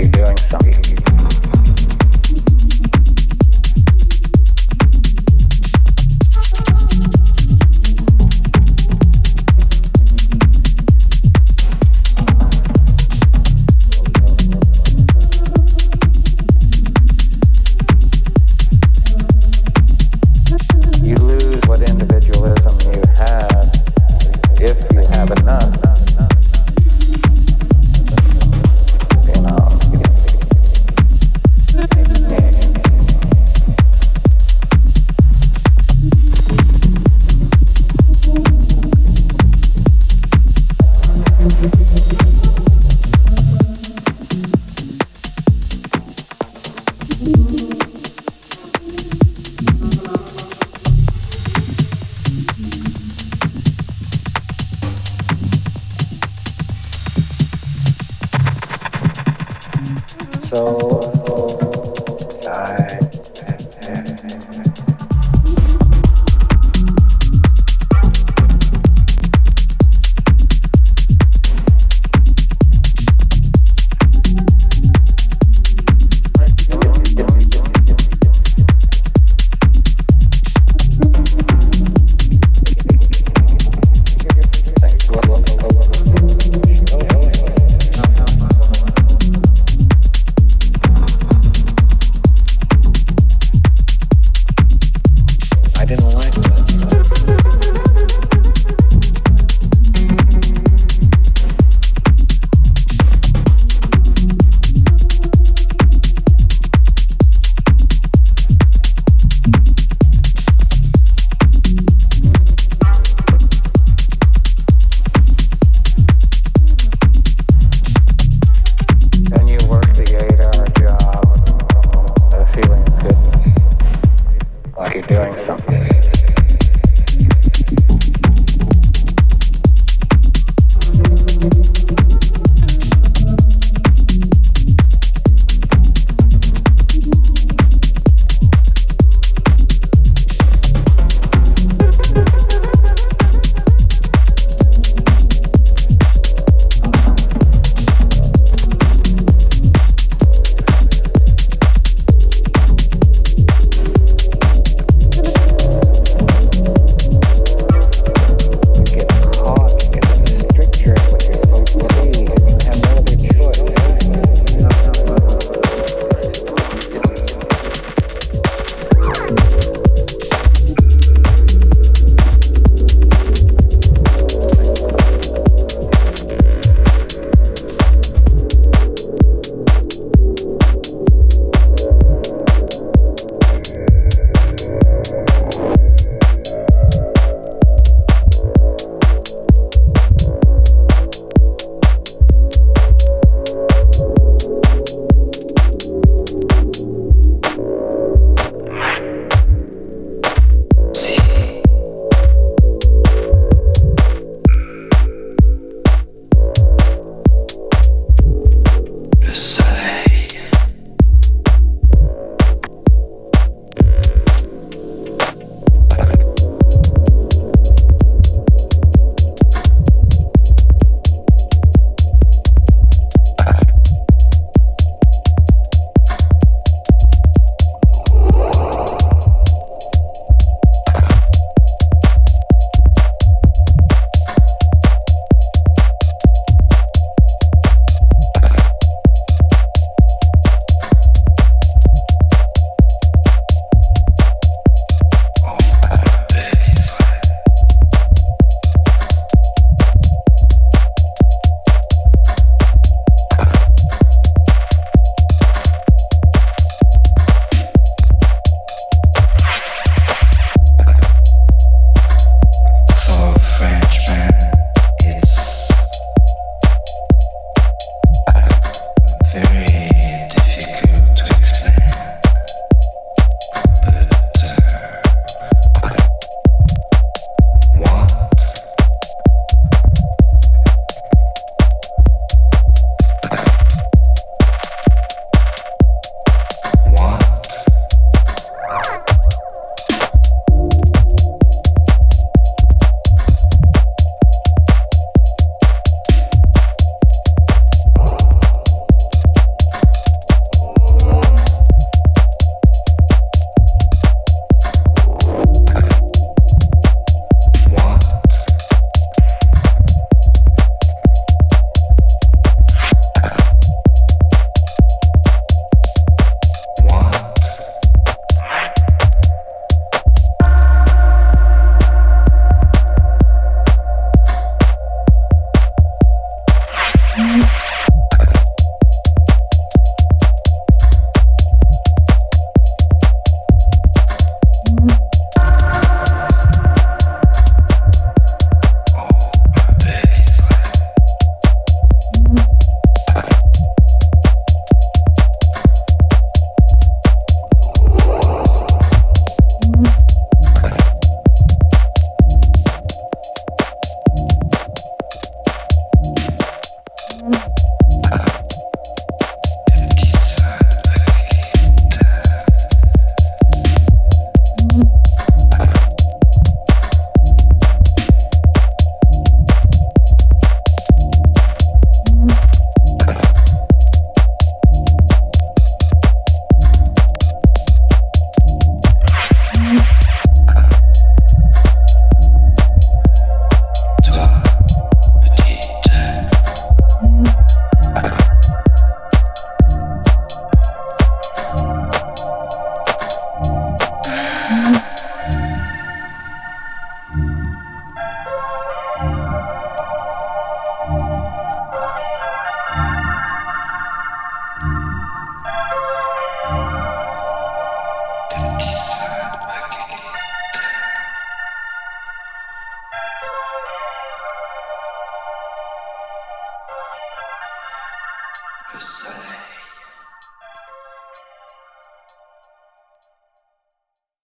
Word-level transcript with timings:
you're 0.00 0.08
doing 0.10 0.36
something. 0.38 0.89